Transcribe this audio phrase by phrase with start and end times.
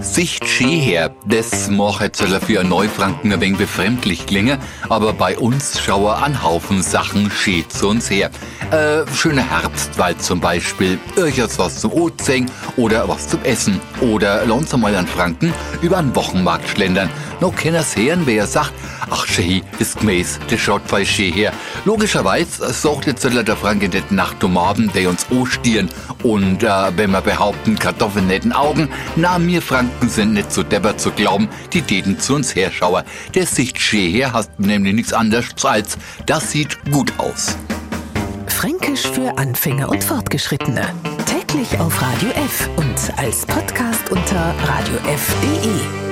[0.00, 4.58] Sicht her, das mag jetzt für Neufranken ein wenig befremdlich klingen,
[4.88, 8.30] aber bei uns schaue an Haufen Sachen schön zu uns her.
[8.70, 13.80] Äh, schöner Herbstwald zum Beispiel, irgendwas was zum Ozean oder was zum Essen.
[14.00, 17.10] Oder lohnt mal an Franken über einen Wochenmarkt schlendern.
[17.40, 18.72] Noch keiner sehen, wer sagt,
[19.10, 21.52] ach schön, ist gemäß, das schaut voll schön her.
[21.84, 25.88] Logischerweise sorgt jetzt der Franken nicht Nacht um Abend, der uns ostieren.
[26.22, 30.96] Und äh, wenn wir behaupten, Kartoffeln netten Augen, na, mir Franken sind nicht so depper
[30.96, 33.04] zu glauben, die täten zu uns herschauer.
[33.34, 37.56] Der Sicht her hast nämlich nichts anderes als, das sieht gut aus.
[38.46, 40.94] Fränkisch für Anfänger und Fortgeschrittene.
[41.26, 46.05] Täglich auf Radio F und als Podcast unter radiof.de.